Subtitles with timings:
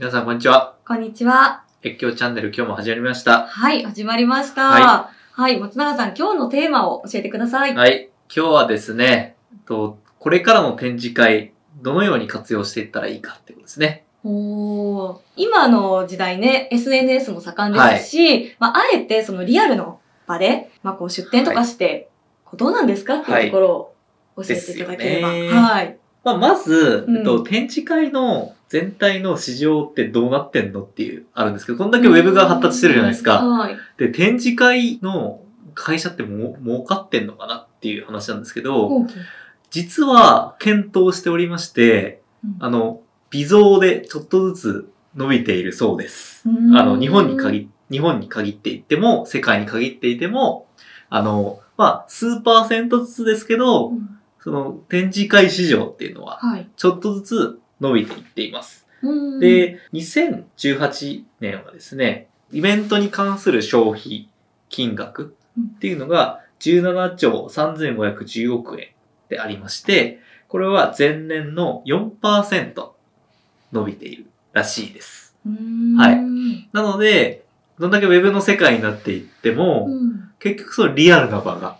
[0.00, 0.76] 皆さんこんにちは。
[0.86, 1.62] こんにちは。
[1.84, 3.48] 越境チャンネル今日も始まりました。
[3.48, 4.70] はい、始まりました。
[4.70, 7.74] ははい、松永さん、今日のテーマを教えてください。
[7.74, 8.08] はい。
[8.34, 9.36] 今日はですね、
[9.66, 11.52] とこれからの展示会、
[11.82, 14.06] どのように活用していったらいいかってことですね。
[14.24, 22.08] おー今の時代ね、SNS も盛んですし、まあ、あえてそのリアルの場で、まあ、こう出店とかして、
[22.46, 23.92] こうどうなんですかっていうところ
[24.36, 25.28] を教えていただければ。
[25.28, 25.99] はい。
[26.24, 33.44] まあ、まず、うんえっと、展示会の全体の市場ってどうなってんのっていう、あるんですけど、こんだけウェブが発達してるじゃないですか。
[33.44, 33.76] はい。
[33.96, 35.40] で、展示会の
[35.74, 39.06] 会社ってもう儲かってんのかなっていう話なんですけど、
[39.70, 43.00] 実は検討しておりまして、うんあの、
[43.30, 46.48] 微増でちょっとずつ伸びているそうです。
[46.48, 50.68] うんあの、日本に限っ、日本に限っていっても、世界に限っていても、
[51.08, 56.68] あの、まあ、数パーセントずつですけどう、んその展示会市場っていうのは、はい。
[56.76, 58.86] ちょっとずつ伸びていっています。
[59.02, 64.28] うん、で、2018年はですね、イベントに関する消費
[64.68, 65.36] 金額
[65.76, 68.88] っていうのが17兆3510億円
[69.28, 72.90] でありまして、これは前年の4%
[73.72, 75.36] 伸びているらしいです。
[75.46, 76.18] うん、はい
[76.72, 77.44] なので、
[77.78, 80.30] どんだけウェブの世界になっていっても、うん。
[80.38, 81.78] 結局そのリアルな場が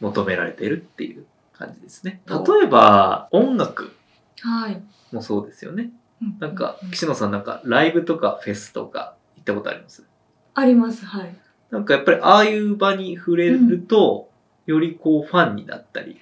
[0.00, 1.24] 求められているっていう
[1.66, 2.20] 感じですね。
[2.28, 3.92] お例えば、音楽
[4.40, 4.82] はい。
[5.12, 5.90] もそうですよね。
[6.20, 10.04] うなんかう、岸野さんなんかライブとかフェスとか行ったことあります？
[10.54, 11.34] あります、はい。
[11.70, 14.28] なんかやっぱりああいう場に触れると、
[14.66, 16.18] よりこうファンになったり。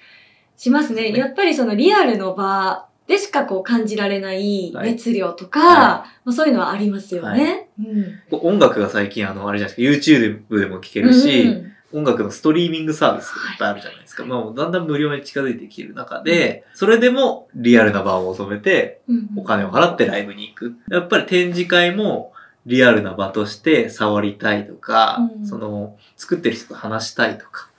[0.57, 1.11] しますね。
[1.11, 7.69] ねやっぱりそのリアルの場でしかこう感じられないはい熱量とか、はまあ、そういうのはありますよね。
[7.79, 14.25] うんこう音楽が最近あの、あれじゃないですか、YouTube でも聴けるし、うん音楽のストリーミングサービスがいっぱいあるじゃないですか。
[14.25, 20.75] まあだんだん無料に近づいてきている中で、それでもリアルな場を求めて、うんお金を払ってライブに行く。
[20.89, 22.33] やっぱり展示会も
[22.65, 27.69] リアルな場として触りたいとか、うんその、作ってる人と話したいとか、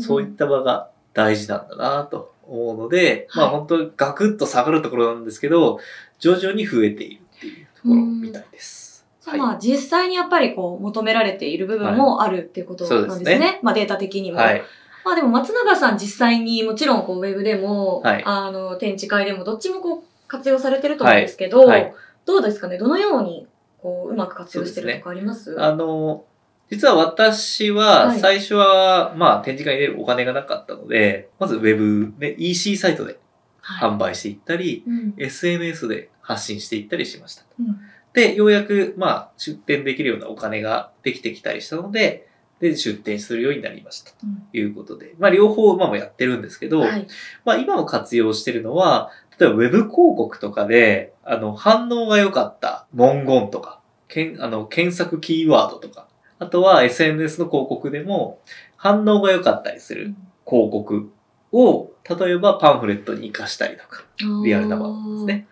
[0.00, 5.80] そういった場が大事なんだなと思うので、まあはい本当にガクッと下がるところなんですけど、
[6.18, 8.91] 徐々に増えているっていうところみたいです。
[9.24, 9.38] はい。
[9.38, 13.60] まあ実際にやっぱりこう求められている部分もあるっていうことなんですすでねね。
[13.62, 14.38] まあデータ的にも。
[14.38, 14.62] はい。
[15.04, 18.22] まあでも松永さん実際にもちろんこうウェブでも、はい。
[18.24, 21.82] あの展示会でもどっちもこう活用されてると思うんですけど、はい。
[21.82, 21.94] はい
[22.24, 22.78] どうですかね？
[22.78, 23.48] どのように
[23.80, 25.60] こううまく活用してるとかあります？
[25.60, 26.24] あの、
[26.70, 28.20] 実は私ははい。
[28.20, 33.18] 最初は、まあ展示会に出るお金がなかったので、まずウェブで EC サイトで
[33.60, 33.90] はい。
[33.90, 35.14] 販売していったり、うん。
[35.16, 37.42] SNS で発信していったりしました。
[37.58, 37.80] うん
[38.14, 42.28] で、ようやく、まあ、出店できるようなお金ができてきたりしたので、
[42.60, 44.12] で、出店するようになりました。
[44.12, 45.14] とうんいうことで。
[45.18, 47.06] まあ、両方今もやってるんですけど、はい
[47.44, 56.06] まあ、今も活用してるのは、例えばウェブ広告とかで、あの、反応が良かった文言とか、けんあの検索キーワードとか、
[56.38, 58.40] あとは SNS の広告でも、
[58.76, 60.14] 反応が良かったりする
[60.46, 61.10] 広告
[61.50, 64.04] を、例えばパンフレットに活かしたりとか、
[64.44, 65.46] リアルな場ですね。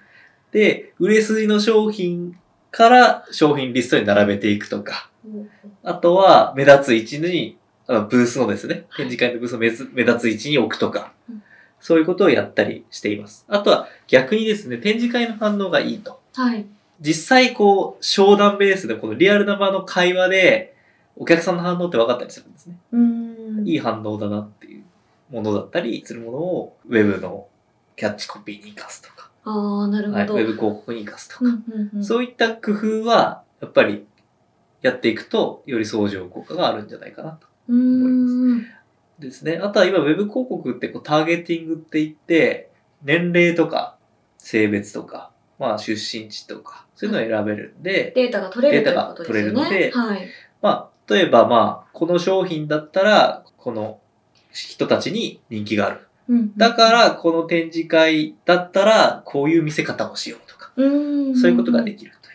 [0.53, 2.37] で、売れ筋の商品
[2.71, 5.51] から商品リストに並べていくとか、うん
[5.83, 9.59] あとは目立つ位置に、あのブースのですね、展示会のブースの
[9.93, 11.43] 目立つ位置に置くとかうん、
[11.81, 13.45] そういうことをやったりしています。
[13.49, 16.21] あとは逆にですね、展示会の反応がいいと。
[16.35, 16.67] はい。
[17.01, 20.77] 実際こう、商談ベースでこのリアルな場の会話で、
[21.17, 22.77] お客さんの反応って分かったりするんですね。
[22.93, 24.85] うんいい反応だなっていう
[25.31, 27.47] ものだったりするものを、ウェブの
[27.97, 30.41] キャッチコピーに活かすとか、ああ、なるはい、ほど。
[30.41, 34.07] ウェブ広告に活かすとか、うんうんうんそういった工夫は、やっぱり、
[34.83, 37.47] やっていくと、より相乗効果があるんじゃないかなと。
[37.69, 38.67] うーん
[39.19, 39.61] ですね。
[39.63, 42.71] あとは今、ウェブ広告ってこうターゲティングって言って、
[43.03, 43.97] 年齢とか、
[44.39, 49.63] 性別とか、まあ出身地とか、そういうのを選べるんで、データが取れるとデータがいうことですよね。
[49.65, 50.29] 取れるはい。
[50.63, 54.01] まあ、例えばまあ、この商品だったら、この
[54.53, 56.01] 人たちに人気がある。
[56.31, 60.85] うんだか、ら、この展示会だったら、こういう見せ方をしようとか、う
[61.33, 62.35] んそういうことができるという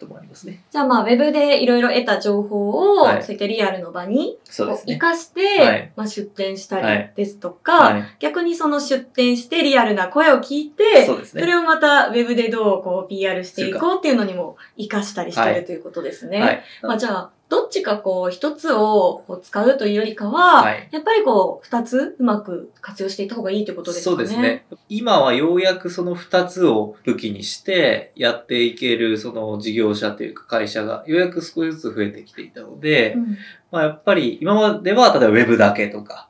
[0.00, 0.64] こともありますね。
[0.72, 4.98] じゃあまあ、ウェブでいろいろ得た情報を、はいそういったリアルの場にそうですね。
[4.98, 8.16] 活かして、はいまあ、出店したりはいですとか、はい。
[8.18, 11.40] 逆にその出店してリアルな声を聞いて、そうですね。
[11.40, 16.40] それをまたウェブでどうこう PR していこうっていうのにも活かしたりしてはいるということですね。
[16.40, 16.62] はい。
[16.82, 20.88] まあじゃあ、どっちかこう一つをこう使うというよりかは、はい。
[20.90, 24.16] やっぱりこう二つうまく活用していった方がいいってことですかね。
[24.16, 24.66] そうですね。
[24.88, 33.38] 今はようやくその二つを武器にしてやっていけるその事業者というか会社がようやく少しずつ増えてきていたので、うん。
[33.72, 36.28] まあやっぱり今までは例えばウェブだけとか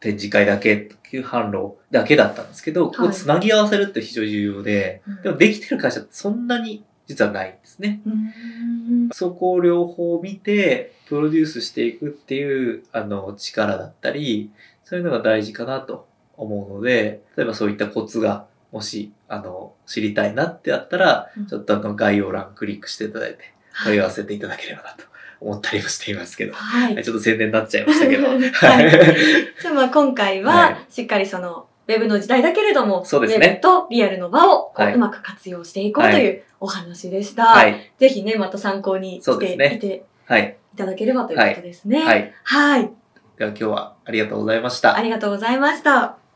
[0.00, 0.78] 展示会だけっ
[1.10, 8.00] ていう販路だけだったんですけど、ここをつなぎ合わせるって非常に重要で、うんでもできてる会社ってそんなに実はないんですね。
[8.06, 14.50] うんそこを両方見て、プロデュースしていくっていう、あの、力だったり、
[14.84, 16.06] そういうのが大事かなと
[16.36, 23.38] 思うので、例えばそういったコツが、もし、あの、知りたいなってあったらうん、ちょっとあの、概要欄クリックしていただいて、
[23.84, 25.04] 問い合わせていただければなと
[25.40, 26.52] 思ったりもしていますけど。
[26.52, 26.94] はい。
[26.94, 28.28] はいちょっと宣伝になっちゃいましたけど。
[28.28, 28.90] はいはい。
[29.60, 37.46] じゃあまあ今回はは、しっかりその、ウェブの時代だけれども、そうですねウェブとリアルの場をこうはいうまく活用していこうというお話でした。
[37.46, 37.92] はい。
[37.98, 40.56] ぜひね、また参考にしてそうですねいてはい。
[40.74, 42.04] いただければということですね。
[42.04, 42.32] はい。
[42.44, 42.90] はい。
[43.38, 44.96] では今日はありがとうございました。
[44.96, 46.27] ありがとうございました。